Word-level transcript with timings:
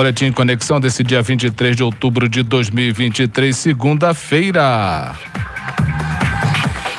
Boletim 0.00 0.32
Conexão 0.32 0.80
desse 0.80 1.04
dia 1.04 1.20
23 1.20 1.76
de 1.76 1.82
outubro 1.82 2.26
de 2.26 2.42
2023, 2.42 3.54
segunda-feira. 3.54 5.14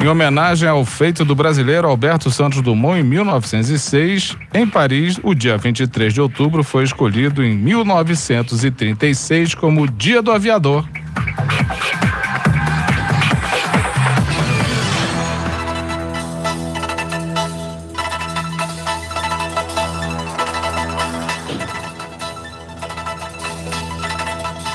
Em 0.00 0.06
homenagem 0.06 0.68
ao 0.68 0.84
feito 0.84 1.24
do 1.24 1.34
brasileiro 1.34 1.88
Alberto 1.88 2.30
Santos 2.30 2.62
Dumont 2.62 3.00
em 3.00 3.02
1906, 3.02 4.36
em 4.54 4.64
Paris, 4.64 5.18
o 5.24 5.34
dia 5.34 5.58
23 5.58 6.14
de 6.14 6.20
outubro 6.20 6.62
foi 6.62 6.84
escolhido 6.84 7.42
em 7.42 7.56
1936 7.56 9.56
como 9.56 9.90
Dia 9.90 10.22
do 10.22 10.30
Aviador. 10.30 10.86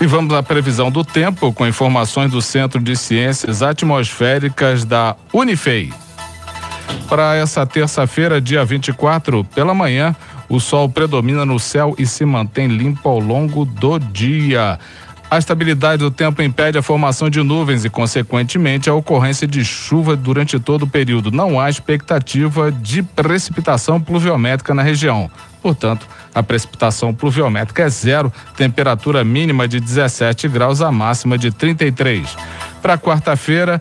E 0.00 0.06
vamos 0.06 0.34
à 0.34 0.42
previsão 0.42 0.90
do 0.90 1.04
tempo 1.04 1.52
com 1.52 1.66
informações 1.66 2.30
do 2.30 2.42
Centro 2.42 2.80
de 2.80 2.96
Ciências 2.96 3.62
Atmosféricas 3.62 4.84
da 4.84 5.16
Unifei. 5.32 5.92
Para 7.08 7.36
essa 7.36 7.64
terça-feira, 7.64 8.40
dia 8.40 8.64
24, 8.64 9.44
pela 9.44 9.72
manhã, 9.72 10.14
o 10.48 10.60
sol 10.60 10.88
predomina 10.88 11.44
no 11.46 11.58
céu 11.58 11.94
e 11.98 12.06
se 12.06 12.24
mantém 12.24 12.66
limpo 12.66 13.08
ao 13.08 13.18
longo 13.18 13.64
do 13.64 13.98
dia. 13.98 14.78
A 15.30 15.38
estabilidade 15.38 15.98
do 15.98 16.10
tempo 16.10 16.42
impede 16.42 16.78
a 16.78 16.82
formação 16.82 17.28
de 17.28 17.42
nuvens 17.42 17.84
e, 17.84 17.90
consequentemente, 17.90 18.88
a 18.88 18.94
ocorrência 18.94 19.46
de 19.46 19.64
chuva 19.64 20.14
durante 20.14 20.60
todo 20.60 20.82
o 20.82 20.86
período. 20.86 21.32
Não 21.32 21.58
há 21.58 21.68
expectativa 21.68 22.70
de 22.70 23.02
precipitação 23.02 24.00
pluviométrica 24.00 24.74
na 24.74 24.82
região. 24.82 25.30
Portanto, 25.62 26.06
a 26.34 26.42
precipitação 26.42 27.14
pluviométrica 27.14 27.84
é 27.84 27.88
zero, 27.88 28.32
temperatura 28.56 29.24
mínima 29.24 29.66
de 29.66 29.80
17 29.80 30.46
graus, 30.46 30.82
a 30.82 30.92
máxima 30.92 31.38
de 31.38 31.50
33. 31.50 32.36
Para 32.82 32.98
quarta-feira, 32.98 33.80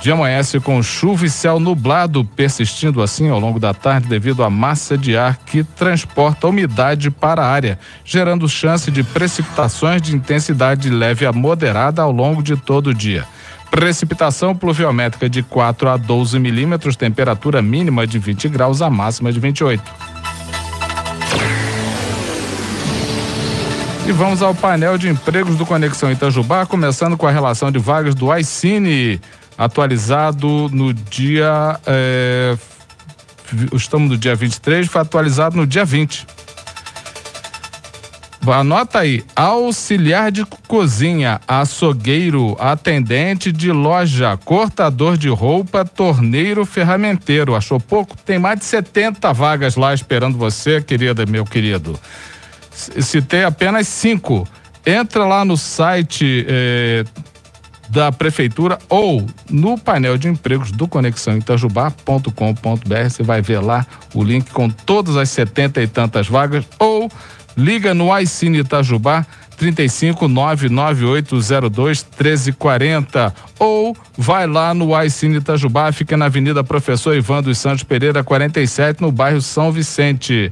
de 0.00 0.10
amanhece 0.10 0.58
com 0.58 0.82
chuva 0.82 1.26
e 1.26 1.30
céu 1.30 1.60
nublado, 1.60 2.24
persistindo 2.24 3.02
assim 3.02 3.28
ao 3.28 3.38
longo 3.38 3.60
da 3.60 3.74
tarde 3.74 4.08
devido 4.08 4.42
à 4.42 4.48
massa 4.48 4.96
de 4.96 5.16
ar 5.16 5.36
que 5.36 5.62
transporta 5.62 6.48
umidade 6.48 7.10
para 7.10 7.42
a 7.42 7.46
área, 7.46 7.78
gerando 8.04 8.48
chance 8.48 8.90
de 8.90 9.02
precipitações 9.02 10.00
de 10.00 10.16
intensidade 10.16 10.88
leve 10.88 11.26
a 11.26 11.32
moderada 11.32 12.00
ao 12.00 12.10
longo 12.10 12.42
de 12.42 12.56
todo 12.56 12.88
o 12.88 12.94
dia. 12.94 13.26
Precipitação 13.70 14.56
pluviométrica 14.56 15.28
de 15.28 15.42
4 15.42 15.90
a 15.90 15.96
12 15.96 16.38
milímetros, 16.38 16.96
temperatura 16.96 17.60
mínima 17.60 18.06
de 18.06 18.18
20 18.18 18.48
graus, 18.48 18.82
a 18.82 18.88
máxima 18.88 19.30
de 19.30 19.38
28. 19.38 19.82
E 24.06 24.12
vamos 24.12 24.42
ao 24.42 24.52
painel 24.52 24.98
de 24.98 25.08
empregos 25.08 25.56
do 25.56 25.64
Conexão 25.64 26.10
Itajubá, 26.10 26.66
começando 26.66 27.16
com 27.16 27.28
a 27.28 27.30
relação 27.30 27.70
de 27.70 27.78
vagas 27.78 28.12
do 28.12 28.36
iCine, 28.36 29.20
atualizado 29.60 30.68
no 30.70 30.92
dia. 30.92 31.78
É, 31.86 32.56
estamos 33.72 34.10
no 34.10 34.16
dia 34.16 34.34
23, 34.34 34.88
foi 34.88 35.00
atualizado 35.00 35.56
no 35.56 35.66
dia 35.66 35.84
20. 35.84 36.26
Anota 38.46 39.00
aí: 39.00 39.22
auxiliar 39.36 40.32
de 40.32 40.44
cozinha, 40.66 41.40
açougueiro, 41.46 42.56
atendente 42.58 43.52
de 43.52 43.70
loja, 43.70 44.36
cortador 44.44 45.18
de 45.18 45.28
roupa, 45.28 45.84
torneiro, 45.84 46.64
ferramenteiro. 46.64 47.54
Achou 47.54 47.78
pouco? 47.78 48.16
Tem 48.16 48.38
mais 48.38 48.58
de 48.58 48.64
70 48.64 49.32
vagas 49.34 49.76
lá 49.76 49.92
esperando 49.92 50.38
você, 50.38 50.80
querida, 50.80 51.26
meu 51.26 51.44
querido 51.44 52.00
citei 52.80 53.44
apenas 53.44 53.86
cinco. 53.88 54.48
Entra 54.84 55.26
lá 55.26 55.44
no 55.44 55.56
site 55.56 56.46
eh, 56.48 57.04
da 57.90 58.12
prefeitura 58.12 58.78
ou 58.88 59.26
no 59.50 59.76
painel 59.76 60.16
de 60.16 60.28
empregos 60.28 60.70
do 60.70 60.86
Conexão 60.86 61.36
Itajubá.com.br. 61.36 62.30
Você 63.08 63.22
vai 63.22 63.42
ver 63.42 63.60
lá 63.60 63.84
o 64.14 64.22
link 64.22 64.50
com 64.50 64.70
todas 64.70 65.16
as 65.16 65.28
setenta 65.28 65.82
e 65.82 65.86
tantas 65.86 66.28
vagas 66.28 66.64
ou 66.78 67.10
liga 67.56 67.92
no 67.92 68.16
iCine 68.18 68.60
Itajubá 68.60 69.26
35 69.56 70.26
99802 70.28 72.06
1340 72.18 73.34
ou 73.58 73.94
vai 74.16 74.46
lá 74.46 74.72
no 74.72 74.98
iCine 75.02 75.36
Itajubá, 75.36 75.92
fica 75.92 76.16
na 76.16 76.26
Avenida 76.26 76.64
Professor 76.64 77.14
Ivan 77.14 77.42
dos 77.42 77.58
Santos 77.58 77.82
Pereira 77.82 78.24
47, 78.24 79.02
no 79.02 79.12
bairro 79.12 79.42
São 79.42 79.70
Vicente 79.70 80.50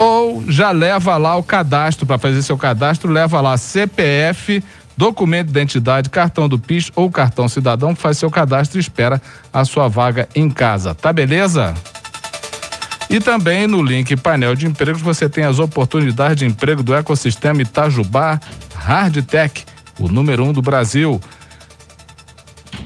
ou 0.00 0.42
já 0.48 0.70
leva 0.70 1.18
lá 1.18 1.36
o 1.36 1.42
cadastro, 1.42 2.06
para 2.06 2.16
fazer 2.16 2.42
seu 2.42 2.56
cadastro, 2.56 3.12
leva 3.12 3.38
lá 3.42 3.58
CPF, 3.58 4.64
documento 5.00 5.46
de 5.46 5.52
identidade, 5.52 6.10
cartão 6.10 6.46
do 6.46 6.58
PIS 6.58 6.92
ou 6.94 7.10
cartão 7.10 7.48
cidadão, 7.48 7.96
faz 7.96 8.18
seu 8.18 8.30
cadastro 8.30 8.78
e 8.78 8.82
espera 8.82 9.20
a 9.50 9.64
sua 9.64 9.88
vaga 9.88 10.28
em 10.34 10.50
casa. 10.50 10.94
Tá 10.94 11.10
beleza? 11.10 11.74
E 13.08 13.18
também 13.18 13.66
no 13.66 13.82
link 13.82 14.14
painel 14.16 14.54
de 14.54 14.66
empregos 14.66 15.00
você 15.00 15.26
tem 15.26 15.44
as 15.44 15.58
oportunidades 15.58 16.36
de 16.36 16.44
emprego 16.44 16.82
do 16.82 16.94
ecossistema 16.94 17.62
Itajubá 17.62 18.38
Hardtech, 18.74 19.64
o 19.98 20.06
número 20.06 20.44
um 20.44 20.52
do 20.52 20.60
Brasil. 20.60 21.18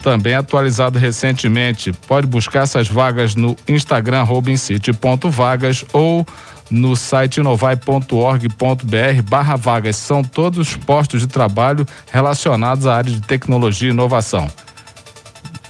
Também 0.05 0.35
atualizado 0.35 0.99
recentemente. 0.99 1.91
Pode 2.07 2.27
buscar 2.27 2.65
essas 2.65 2.87
vagas 2.87 3.35
no 3.35 3.57
Instagram 3.67 4.23
robincity.vagas 4.23 5.83
ou 5.95 6.27
no 6.71 6.95
site 6.95 7.39
inovai.org.br 7.39 9.23
barra 9.27 9.57
vagas. 9.57 9.97
São 9.97 10.23
todos 10.23 10.77
postos 10.77 11.23
de 11.23 11.27
trabalho 11.27 11.87
relacionados 12.13 12.87
à 12.87 12.97
área 12.97 13.11
de 13.11 13.23
tecnologia 13.23 13.89
e 13.89 13.93
inovação. 13.93 14.47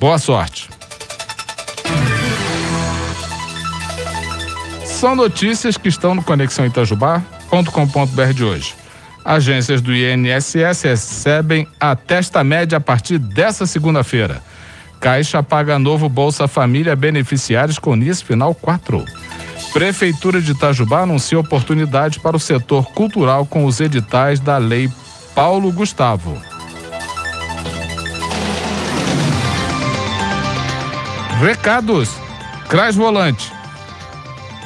Boa 0.00 0.18
sorte. 0.18 0.68
São 4.84 5.14
notícias 5.14 5.76
que 5.76 5.88
estão 5.88 6.12
no 6.12 6.24
Conexão 6.24 6.66
Itajubá.com.br 6.66 8.32
de 8.34 8.42
hoje. 8.42 8.74
Agências 9.24 9.80
do 9.80 9.94
INSS 9.94 10.82
recebem 10.82 11.66
a 11.80 11.96
testa 11.96 12.44
média 12.44 12.76
a 12.76 12.80
partir 12.80 13.18
dessa 13.18 13.66
segunda-feira. 13.66 14.42
Caixa 15.00 15.42
paga 15.42 15.78
novo 15.78 16.08
Bolsa 16.08 16.46
Família 16.46 16.94
beneficiários 16.94 17.78
com 17.78 17.96
NIS 17.96 18.20
final 18.20 18.54
4. 18.54 19.02
Prefeitura 19.72 20.40
de 20.40 20.52
Itajubá 20.52 21.00
anuncia 21.00 21.38
oportunidade 21.38 22.20
para 22.20 22.36
o 22.36 22.40
setor 22.40 22.92
cultural 22.92 23.46
com 23.46 23.64
os 23.64 23.80
editais 23.80 24.40
da 24.40 24.58
Lei 24.58 24.90
Paulo 25.34 25.72
Gustavo. 25.72 26.40
Recados. 31.40 32.10
CRAS 32.68 32.94
Volante. 32.94 33.53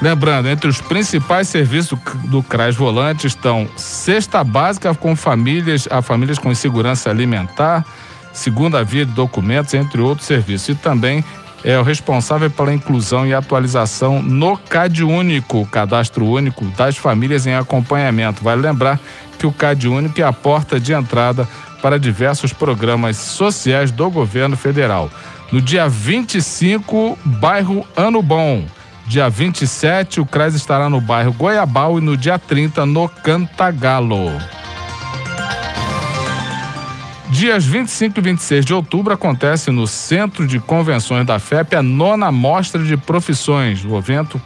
Lembrando, 0.00 0.48
entre 0.48 0.68
os 0.68 0.80
principais 0.80 1.48
serviços 1.48 1.98
do 2.24 2.40
CRAS 2.40 2.76
Volante 2.76 3.26
estão 3.26 3.68
cesta 3.76 4.44
básica 4.44 4.94
com 4.94 5.16
famílias, 5.16 5.88
a 5.90 6.00
famílias 6.00 6.38
com 6.38 6.52
insegurança 6.52 7.10
alimentar, 7.10 7.84
segunda 8.32 8.84
via 8.84 9.04
de 9.04 9.12
documentos, 9.12 9.74
entre 9.74 10.00
outros 10.00 10.26
serviços. 10.26 10.68
E 10.68 10.74
também 10.76 11.24
é 11.64 11.76
o 11.76 11.82
responsável 11.82 12.48
pela 12.48 12.72
inclusão 12.72 13.26
e 13.26 13.34
atualização 13.34 14.22
no 14.22 14.56
CAD 14.56 15.02
Único, 15.02 15.66
Cadastro 15.66 16.24
Único 16.24 16.64
das 16.76 16.96
Famílias 16.96 17.44
em 17.46 17.54
Acompanhamento. 17.54 18.44
Vale 18.44 18.62
lembrar 18.62 19.00
que 19.36 19.48
o 19.48 19.52
CAD 19.52 19.88
Único 19.88 20.20
é 20.20 20.24
a 20.24 20.32
porta 20.32 20.78
de 20.78 20.92
entrada 20.92 21.48
para 21.82 21.98
diversos 21.98 22.52
programas 22.52 23.16
sociais 23.16 23.90
do 23.90 24.08
governo 24.08 24.56
federal. 24.56 25.10
No 25.50 25.60
dia 25.60 25.88
25, 25.88 27.18
bairro 27.24 27.84
Ano 27.96 28.22
Bom. 28.22 28.64
Dia 29.08 29.30
27, 29.30 30.20
o 30.20 30.26
CRAS 30.26 30.54
estará 30.54 30.90
no 30.90 31.00
bairro 31.00 31.32
Goiabal 31.32 31.98
e 31.98 32.02
no 32.02 32.14
dia 32.14 32.38
30, 32.38 32.84
no 32.84 33.08
Cantagalo. 33.08 34.30
Dias 37.30 37.64
25 37.64 38.18
e 38.18 38.22
26 38.22 38.66
de 38.66 38.74
outubro 38.74 39.14
acontece 39.14 39.70
no 39.70 39.86
Centro 39.86 40.46
de 40.46 40.60
Convenções 40.60 41.26
da 41.26 41.38
FEP 41.38 41.74
a 41.74 41.82
nona 41.82 42.30
mostra 42.30 42.84
de 42.84 42.98
profissões. 42.98 43.82
O 43.82 43.96
evento, 43.96 44.38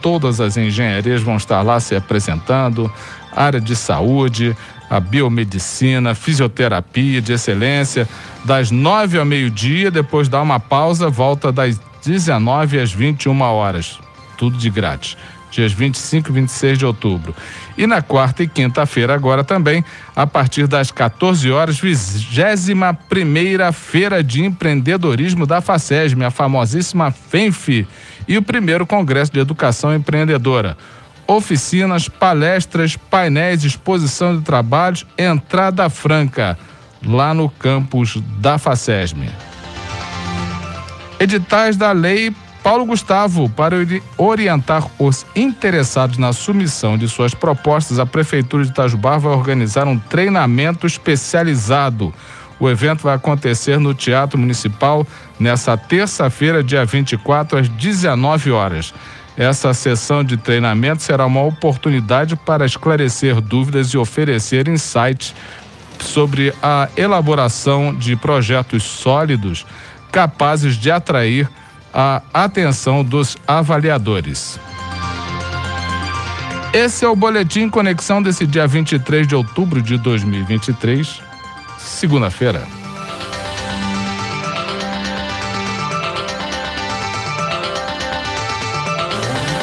todas 0.00 0.40
as 0.40 0.56
engenharias 0.56 1.22
vão 1.22 1.36
estar 1.36 1.62
lá 1.62 1.78
se 1.80 1.94
apresentando, 1.94 2.92
área 3.34 3.60
de 3.60 3.76
saúde, 3.76 4.56
a 4.88 4.98
biomedicina, 4.98 6.14
fisioterapia 6.14 7.22
de 7.22 7.32
excelência, 7.32 8.08
das 8.44 8.70
nove 8.70 9.18
ao 9.18 9.24
meio-dia, 9.24 9.90
depois 9.90 10.28
dá 10.28 10.42
uma 10.42 10.58
pausa, 10.58 11.08
volta 11.08 11.52
das 11.52 11.80
19 12.04 12.80
às 12.80 12.92
21 12.92 13.40
horas. 13.40 14.00
Tudo 14.36 14.56
de 14.56 14.70
grátis 14.70 15.16
dias 15.50 15.72
25 15.72 16.30
e 16.30 16.32
26 16.32 16.78
de 16.78 16.86
outubro. 16.86 17.34
E 17.76 17.86
na 17.86 18.00
quarta 18.00 18.42
e 18.42 18.48
quinta-feira, 18.48 19.14
agora 19.14 19.42
também, 19.42 19.84
a 20.14 20.26
partir 20.26 20.66
das 20.66 20.90
14 20.90 21.50
horas, 21.50 21.78
21 21.78 22.94
primeira 23.08 23.72
Feira 23.72 24.22
de 24.22 24.44
Empreendedorismo 24.44 25.46
da 25.46 25.60
FACESM, 25.60 26.22
a 26.24 26.30
famosíssima 26.30 27.10
FENF, 27.10 27.86
e 28.30 28.38
o 28.38 28.42
primeiro 28.42 28.86
Congresso 28.86 29.32
de 29.32 29.40
Educação 29.40 29.92
Empreendedora. 29.92 30.76
oficinas, 31.26 32.08
palestras, 32.08 32.96
painéis, 32.96 33.62
exposição 33.62 34.36
de 34.36 34.42
trabalhos, 34.42 35.06
entrada 35.16 35.88
franca 35.88 36.58
lá 37.04 37.32
no 37.32 37.48
campus 37.48 38.20
da 38.38 38.58
FACESM. 38.58 39.28
Editais 41.20 41.76
da 41.76 41.92
lei 41.92 42.34
Paulo 42.62 42.84
Gustavo, 42.84 43.48
para 43.48 43.76
orientar 44.18 44.86
os 44.98 45.24
interessados 45.34 46.18
na 46.18 46.32
submissão 46.32 46.98
de 46.98 47.08
suas 47.08 47.32
propostas, 47.32 47.98
a 47.98 48.06
Prefeitura 48.06 48.64
de 48.64 48.70
Itajubá 48.70 49.16
vai 49.16 49.32
organizar 49.32 49.86
um 49.86 49.98
treinamento 49.98 50.86
especializado. 50.86 52.12
O 52.60 52.68
evento 52.68 53.02
vai 53.02 53.14
acontecer 53.14 53.80
no 53.80 53.94
Teatro 53.94 54.38
Municipal 54.38 55.06
nessa 55.38 55.78
terça-feira, 55.78 56.62
dia 56.62 56.84
24, 56.84 57.58
às 57.58 57.68
19 57.70 58.52
horas. 58.52 58.92
Essa 59.34 59.72
sessão 59.72 60.22
de 60.22 60.36
treinamento 60.36 61.02
será 61.02 61.24
uma 61.24 61.42
oportunidade 61.42 62.36
para 62.36 62.66
esclarecer 62.66 63.40
dúvidas 63.40 63.88
e 63.88 63.96
oferecer 63.96 64.68
insights 64.68 65.34
sobre 65.98 66.52
a 66.62 66.88
elaboração 66.94 67.94
de 67.94 68.14
projetos 68.14 68.82
sólidos 68.82 69.64
capazes 70.12 70.76
de 70.76 70.90
atrair 70.90 71.48
a 71.94 72.20
atenção 72.34 73.02
dos 73.02 73.36
avaliadores. 73.46 74.60
Esse 76.72 77.04
é 77.04 77.08
o 77.08 77.16
Boletim 77.16 77.68
Conexão 77.68 78.22
desse 78.22 78.46
dia 78.46 78.66
23 78.66 79.26
de 79.26 79.34
outubro 79.34 79.82
de 79.82 79.96
2023, 79.96 81.20
segunda-feira. 81.84 82.79